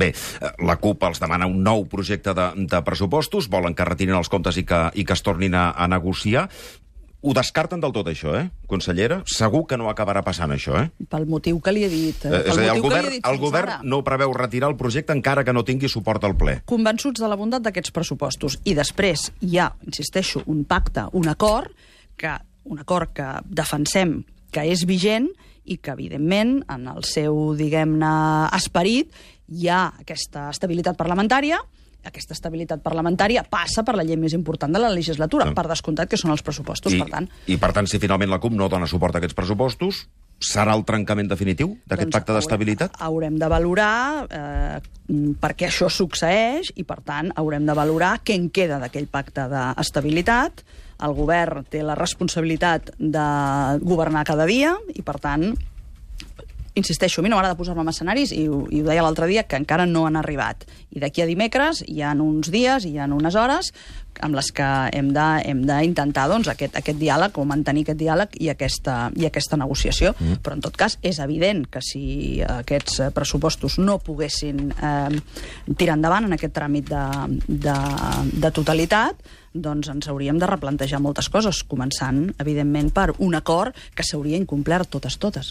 [0.00, 4.16] Bé, eh, la CUP els demana un nou projecte de, de pressupostos, volen que retirin
[4.16, 6.48] els comptes i que, i que es tornin a, a negociar.
[7.20, 9.18] Ho descarten del tot, això, eh, consellera?
[9.28, 10.86] Segur que no acabarà passant, això, eh?
[11.12, 12.16] Pel motiu que li he dit.
[12.24, 13.84] Eh, pel és a dir, el motiu que li he govern, dit el govern ara.
[13.92, 16.62] no preveu retirar el projecte encara que no tingui suport al ple.
[16.64, 18.56] convençuts de la bondat d'aquests pressupostos.
[18.64, 21.76] I després hi ha, insisteixo, un pacte, un acord,
[22.16, 25.28] que, un acord que defensem que és vigent
[25.64, 28.14] i que, evidentment, en el seu, diguem-ne,
[28.56, 29.12] esperit,
[29.50, 31.58] hi ha aquesta estabilitat parlamentària,
[32.06, 35.54] aquesta estabilitat parlamentària passa per la llei més important de la legislatura, Ah.
[35.54, 37.28] per descomptat que són els pressupostos, I, per tant...
[37.46, 40.06] I, per tant, si finalment la CUP no dona suport a aquests pressupostos,
[40.40, 42.96] serà el trencament definitiu d'aquest doncs, pacte d'estabilitat?
[42.96, 44.78] Haurem, haurem de valorar eh,
[45.38, 49.44] per què això succeeix i, per tant, haurem de valorar què en queda d'aquell pacte
[49.52, 50.64] d'estabilitat.
[51.06, 53.26] El govern té la responsabilitat de
[53.82, 55.52] governar cada dia i, per tant,
[56.80, 59.44] insisteixo, a mi no m'agrada posar-me en escenaris i, ho- i ho deia l'altre dia,
[59.46, 60.64] que encara no han arribat.
[60.90, 63.72] I d'aquí a dimecres hi ha uns dies, hi ha unes hores
[64.20, 64.66] amb les que
[64.98, 70.10] hem d'intentar doncs, aquest, aquest diàleg o mantenir aquest diàleg i aquesta, i aquesta negociació.
[70.18, 70.40] Mm.
[70.44, 72.02] Però, en tot cas, és evident que si
[72.44, 75.20] aquests eh, pressupostos no poguessin eh,
[75.78, 77.04] tirar endavant en aquest tràmit de,
[77.48, 77.76] de,
[78.42, 79.22] de totalitat,
[79.54, 84.90] doncs ens hauríem de replantejar moltes coses, començant, evidentment, per un acord que s'hauria incomplert
[84.92, 85.48] totes, totes.